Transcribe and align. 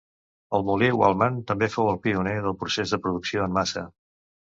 El 0.59 0.63
molí 0.69 0.89
Waltham 1.01 1.37
també 1.53 1.71
fou 1.75 1.91
el 1.93 2.01
pioner 2.09 2.35
del 2.49 2.59
procés 2.65 2.97
de 2.97 3.03
producció 3.07 3.49
en 3.49 3.59
massa. 3.63 3.89